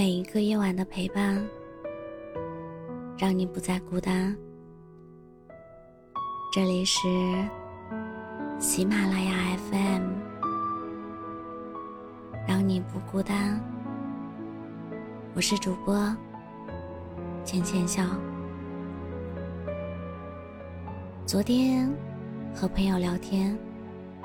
[0.00, 1.46] 每一个夜晚的陪伴，
[3.18, 4.34] 让你不再孤单。
[6.50, 7.06] 这里是
[8.58, 10.02] 喜马拉雅 FM，
[12.48, 13.62] 让你不孤单。
[15.34, 15.94] 我是主播
[17.44, 18.02] 浅浅笑。
[21.26, 21.94] 昨天
[22.54, 23.54] 和朋友聊天，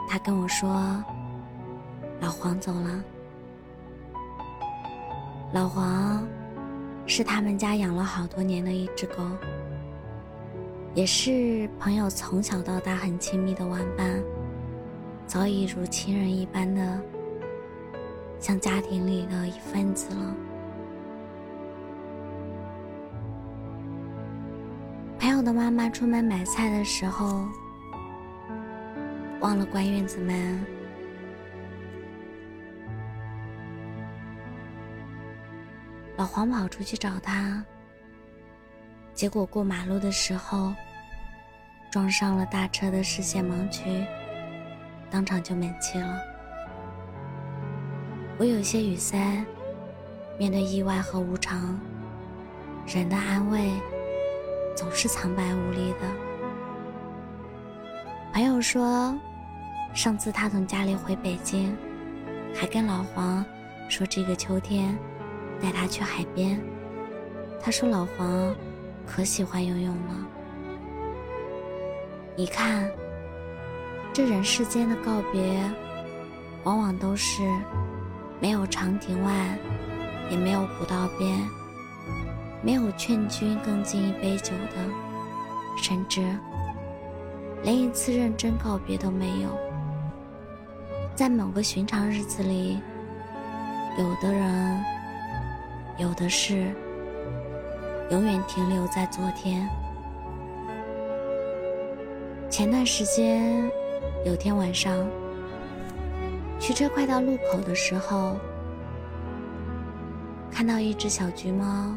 [0.08, 0.74] 他跟我说，
[2.22, 3.04] 老黄走了。
[5.54, 6.28] 老黄
[7.06, 9.24] 是他们家养了好多年的一只狗，
[10.94, 14.22] 也是朋友从小到大很亲密的玩伴，
[15.26, 17.02] 早已如亲人一般的，
[18.40, 20.36] 像家庭里的一份子了。
[25.18, 27.46] 朋友的妈妈出门买菜的时候，
[29.40, 30.60] 忘了关院子门。
[36.26, 37.64] 老黄跑出去找他，
[39.14, 40.74] 结果过马路的时候
[41.92, 44.04] 撞上了大车的视线盲区，
[45.12, 46.20] 当场就没气了。
[48.40, 49.46] 我有些语塞，
[50.40, 51.80] 面对意外和无常，
[52.88, 53.70] 人的安慰
[54.76, 56.08] 总是苍白无力的。
[58.34, 59.16] 朋友说，
[59.94, 61.78] 上次他从家里回北京，
[62.52, 63.46] 还跟老黄
[63.88, 64.98] 说这个秋天。
[65.62, 66.60] 带他去海边，
[67.62, 68.56] 他说老黄
[69.06, 70.28] 可喜欢游泳了。
[72.36, 72.92] 你看，
[74.12, 75.60] 这人世间的告别，
[76.64, 77.42] 往往都是
[78.40, 79.58] 没有长亭外，
[80.30, 81.40] 也没有古道边，
[82.62, 86.22] 没有劝君更尽一杯酒的，甚至
[87.64, 89.50] 连一次认真告别都没有。
[91.16, 92.80] 在某个寻常日子里，
[93.98, 94.95] 有的人。
[95.98, 96.76] 有的事，
[98.12, 99.66] 永远停留在昨天。
[102.50, 103.72] 前段时间，
[104.26, 105.10] 有天晚上，
[106.60, 108.36] 驱车快到路口的时候，
[110.52, 111.96] 看到一只小橘猫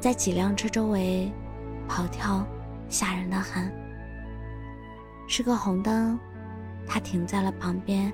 [0.00, 1.32] 在几辆车周围
[1.88, 2.46] 跑跳，
[2.90, 3.72] 吓人的很。
[5.26, 6.20] 是个红灯，
[6.86, 8.12] 它停在了旁边。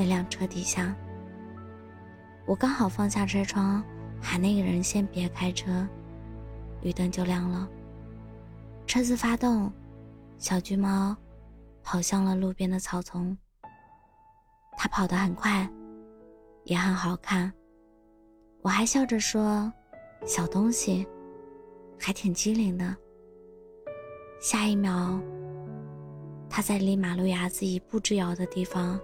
[0.00, 0.96] 那辆车底下，
[2.46, 3.84] 我刚好放下车窗，
[4.18, 5.86] 喊那个人先别开车，
[6.80, 7.68] 绿灯就亮了。
[8.86, 9.70] 车子发动，
[10.38, 11.14] 小橘猫
[11.82, 13.36] 跑向了路边的草丛。
[14.78, 15.70] 它跑得很快，
[16.64, 17.52] 也很好看。
[18.62, 19.70] 我还笑着说
[20.24, 21.06] ：“小东西，
[21.98, 22.96] 还挺机灵的。”
[24.40, 25.20] 下一秒，
[26.48, 28.98] 它在离马路牙子一步之遥的地方。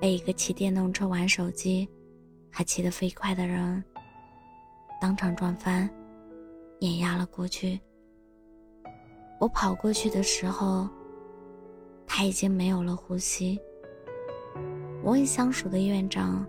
[0.00, 1.86] 被一个骑电动车玩手机，
[2.50, 3.84] 还骑得飞快的人
[5.00, 5.88] 当场撞翻，
[6.80, 7.78] 碾压了过去。
[9.38, 10.88] 我跑过去的时候，
[12.06, 13.60] 他已经没有了呼吸。
[15.02, 16.46] 我问相熟的院长：“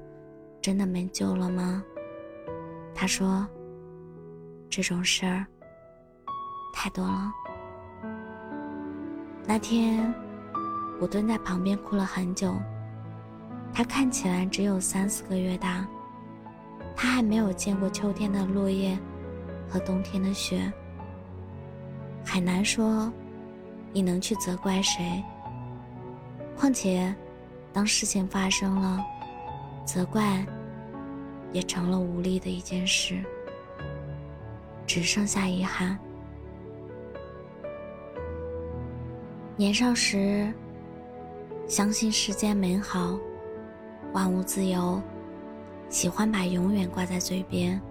[0.61, 1.83] 真的没救了吗？”
[2.95, 3.47] 他说
[4.69, 5.45] ：“这种事儿
[6.73, 7.31] 太多了。”
[9.45, 10.13] 那天，
[11.01, 12.53] 我蹲在旁边哭了很久。
[13.73, 15.87] 他看起来只有三四个月大，
[16.95, 18.97] 他还没有见过秋天的落叶
[19.67, 20.71] 和冬天的雪。
[22.23, 23.11] 海难说，
[23.91, 25.23] 你能去责怪谁？
[26.55, 27.13] 况且，
[27.73, 29.03] 当事情发生了，
[29.83, 30.45] 责怪
[31.51, 33.23] 也成了无力的一件事，
[34.85, 35.97] 只剩下遗憾。
[39.55, 40.53] 年少时，
[41.67, 43.17] 相信世间美好。
[44.13, 45.01] 万物自由，
[45.89, 47.81] 喜欢把永远挂在嘴边，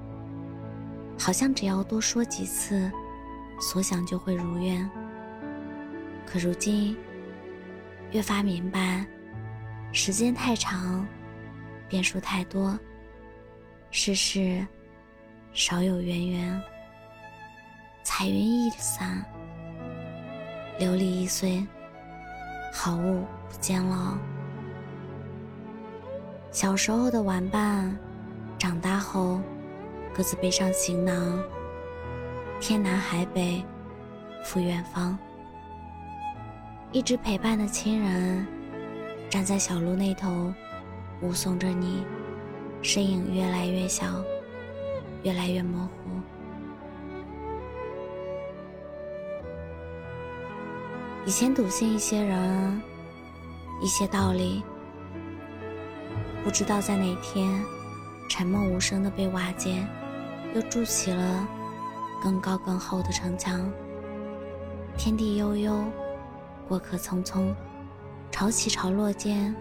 [1.18, 2.90] 好像只要多说几次，
[3.60, 4.88] 所想就会如愿。
[6.26, 6.96] 可如今，
[8.12, 9.04] 越发明白，
[9.92, 11.06] 时间太长，
[11.88, 12.78] 变数太多，
[13.90, 14.66] 世事
[15.52, 16.62] 少有圆圆。
[18.02, 19.24] 彩云易散，
[20.78, 21.66] 琉璃易碎，
[22.72, 24.16] 好物不坚牢。
[26.52, 27.96] 小时候的玩伴，
[28.58, 29.40] 长大后
[30.12, 31.40] 各自背上行囊，
[32.60, 33.64] 天南海北
[34.44, 35.16] 赴远方。
[36.90, 38.44] 一直陪伴的亲人，
[39.28, 40.52] 站在小路那头，
[41.20, 42.04] 目送着你，
[42.82, 44.04] 身影越来越小，
[45.22, 46.10] 越来越模糊。
[51.24, 52.82] 以前笃信一些人，
[53.80, 54.64] 一些道理。
[56.42, 57.62] 不知道在哪天，
[58.28, 59.86] 沉默无声的被瓦解，
[60.54, 61.46] 又筑起了
[62.22, 63.70] 更高更厚的城墙。
[64.96, 65.84] 天地悠悠，
[66.66, 67.54] 过客匆匆，
[68.30, 69.54] 潮起潮落间，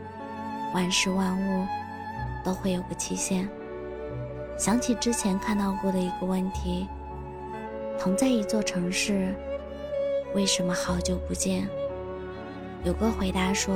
[0.74, 1.68] 万事万物
[2.46, 3.48] 都会有个期限。
[4.58, 6.88] 想起之前看到过的一个问题：
[8.00, 9.36] 同在一座城市，
[10.34, 11.68] 为什么好久不见？
[12.86, 13.76] 有个回答说：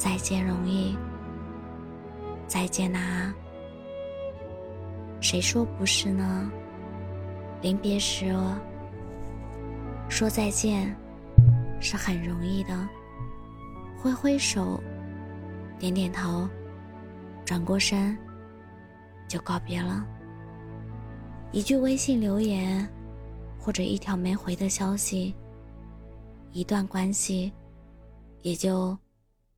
[0.00, 0.96] 再见容易。
[2.46, 3.34] 再见呐，
[5.20, 6.50] 谁说不是呢？
[7.60, 8.34] 临别时
[10.08, 10.96] 说再见
[11.82, 12.88] 是很容易的，
[13.98, 14.80] 挥挥手，
[15.78, 16.48] 点点头，
[17.44, 18.16] 转过身
[19.28, 20.02] 就告别了。
[21.52, 22.88] 一句微信留言，
[23.58, 25.34] 或者一条没回的消息，
[26.52, 27.52] 一段关系
[28.40, 28.96] 也就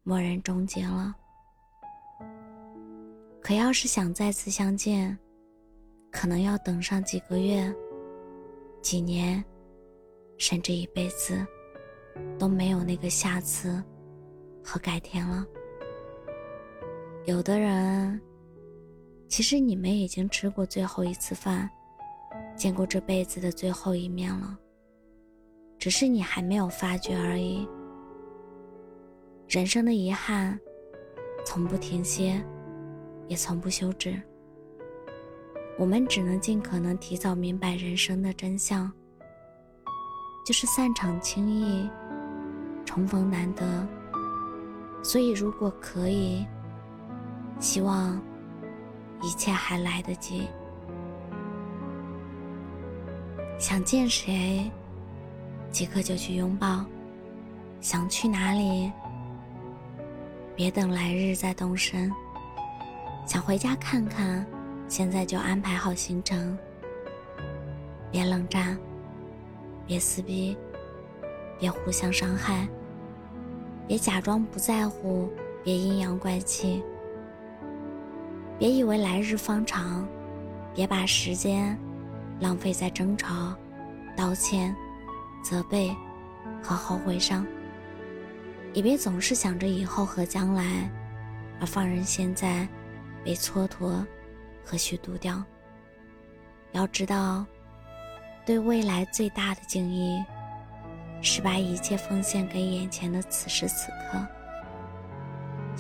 [0.05, 1.15] 默认终结了。
[3.41, 5.17] 可要是想再次相见，
[6.11, 7.75] 可能要等上几个月、
[8.81, 9.45] 几年，
[10.39, 11.47] 甚至一辈子，
[12.39, 13.83] 都没有那个下次
[14.63, 15.47] 和改天了。
[17.25, 18.21] 有的人，
[19.29, 21.71] 其实你们已经吃过最后一次饭，
[22.57, 24.59] 见过这辈子的最后一面了，
[25.79, 27.69] 只是你还没有发觉而已。
[29.53, 30.59] 人生的遗憾，
[31.45, 32.43] 从不停歇。
[33.29, 34.19] 也从不休止。
[35.79, 38.91] 我们只能尽可能提早明白人生的真相，
[40.47, 41.87] 就是散场轻易，
[42.87, 43.87] 重逢难得。
[45.03, 46.47] 所以，如果可以，
[47.61, 48.19] 希望
[49.21, 50.49] 一切还来得及。
[53.59, 54.71] 想见谁，
[55.71, 56.87] 即刻就去拥抱；
[57.83, 58.91] 想去哪里，
[60.55, 62.13] 别等来日再动身。
[63.27, 64.45] 想回家看看，
[64.89, 66.59] 现在就安排好行程。
[68.11, 68.77] 别冷战，
[69.87, 70.57] 别撕逼，
[71.59, 72.69] 别互相伤害，
[73.87, 75.31] 别假装不在乎，
[75.65, 76.83] 别阴阳怪气。
[78.59, 80.07] 别以为来日方长，
[80.75, 81.77] 别把时间
[82.39, 83.55] 浪费在争吵、
[84.17, 84.77] 道歉、
[85.43, 85.91] 责备
[86.63, 87.47] 和后悔上。
[88.73, 90.91] 也别总是想着以后和将来，
[91.61, 92.69] 而放任现在。
[93.25, 94.05] 被蹉跎
[94.65, 95.41] 和虚度掉。
[96.73, 97.47] 要知道，
[98.45, 100.21] 对未来最大的敬意，
[101.21, 104.27] 是把一切奉献给眼前的此时此刻。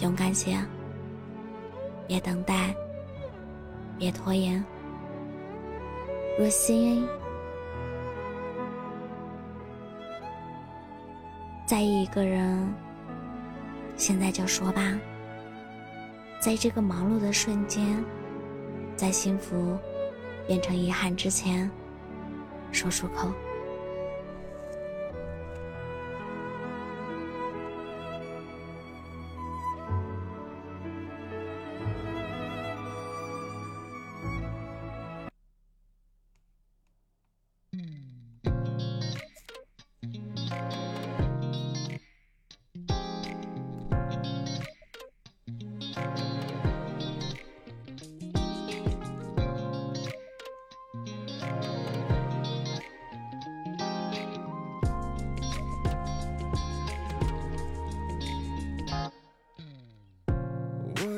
[0.03, 0.56] 勇敢些，
[2.06, 2.73] 别等待，
[3.99, 4.65] 别拖延。
[6.39, 7.05] 若心
[11.73, 12.71] 在意一个人，
[13.97, 14.93] 现在就说吧。
[16.39, 18.05] 在这个忙碌的瞬间，
[18.95, 19.79] 在幸福
[20.47, 21.71] 变成遗憾之前，
[22.73, 23.33] 说出口。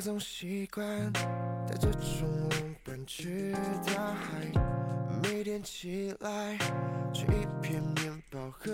[0.05, 0.85] 总习惯
[1.67, 3.55] 带着冲浪板去
[3.87, 4.53] 大海，
[5.23, 6.59] 每天起来
[7.15, 8.71] 吃一片面包和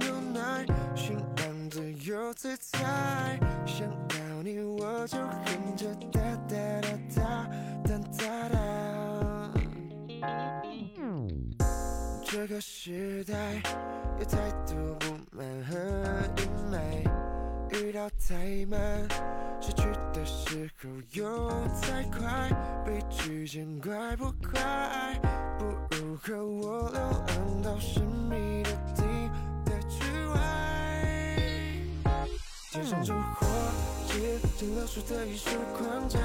[0.00, 0.64] 牛奶，
[0.96, 3.38] 心安自由自在。
[3.66, 7.50] 想到你我就哼着哒哒哒哒
[7.84, 8.56] 哒哒哒。
[12.24, 13.34] 这个时代
[14.18, 15.76] 有太多不满和
[16.38, 16.48] 阴，
[17.72, 19.08] 遇到太慢。
[19.60, 21.48] 失去的时候又
[21.80, 22.50] 太快，
[22.84, 25.20] 被拒见怪不怪？
[25.58, 25.64] 不
[25.96, 29.02] 如和我流浪到神秘的地
[29.64, 30.34] 带之外。
[32.72, 33.46] 天上烛火，
[34.08, 34.18] 指
[34.56, 36.18] 尖流出的艺术框架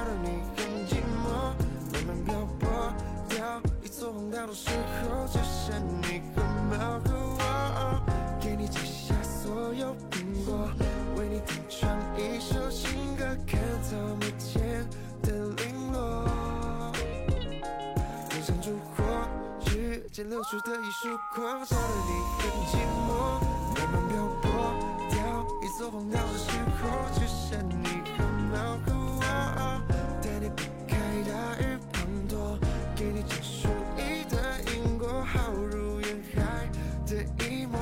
[20.29, 22.75] 流出的一束光照的你很寂
[23.07, 23.39] 寞
[23.75, 24.73] 慢慢漂泊
[25.09, 29.81] 掉一座荒岛的时候只剩你和猫和我
[30.21, 32.59] 带你避开大雨滂沱
[32.93, 36.69] 给你讲属一的因果好如烟海
[37.05, 37.79] 的一抹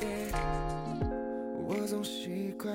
[0.00, 0.34] yeah
[1.66, 2.72] 我总习惯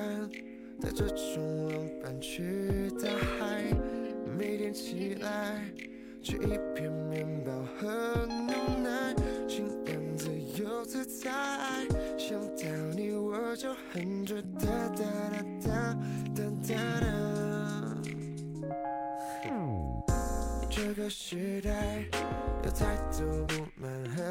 [0.80, 3.64] 带着冲浪板去大海
[4.38, 5.66] 每天起来
[6.24, 9.14] 吃一片面包和牛奶，
[9.46, 11.30] 心安自由自在。
[12.18, 12.64] 想到
[12.96, 14.66] 你我就哼着哒
[14.96, 15.04] 哒
[15.62, 15.94] 哒哒
[16.34, 16.74] 哒哒哒。
[20.70, 22.06] 这个时代
[22.64, 24.22] 有太多不满和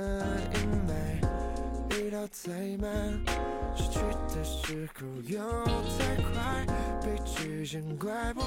[0.55, 0.59] 阴
[0.89, 0.91] 霾，
[1.95, 2.91] 遇到再慢，
[3.77, 4.01] 失去
[4.35, 5.39] 的时候又
[5.99, 6.67] 太快，
[7.03, 8.42] 被拒见怪不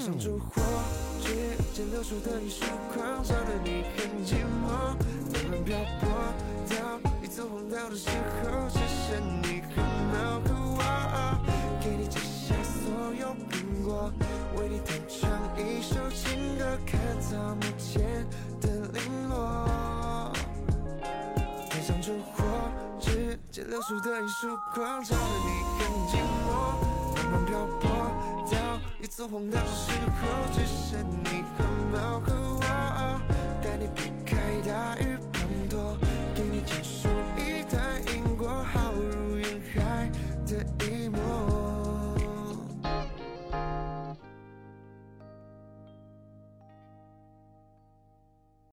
[0.00, 0.62] 天上烛火，
[1.20, 1.28] 指
[1.74, 2.64] 尖流出的一束
[2.94, 4.96] 光，照得你很寂寞，
[5.30, 6.08] 慢慢漂泊
[6.70, 10.80] 到你走红道的时候，只剩你和猫和我，
[11.82, 14.10] 给你摘下所有苹果，
[14.56, 15.28] 为你弹唱
[15.58, 18.26] 一首情歌，看草木间
[18.58, 20.32] 的零落。
[21.68, 22.42] 点上烛火，
[22.98, 26.16] 指尖流出的一束光，照得你很寂
[26.46, 26.79] 寞，
[29.20, 32.39] 到你走红道的时候，只剩你和猫和，